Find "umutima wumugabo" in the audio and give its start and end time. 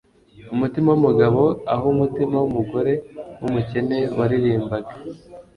0.53-1.43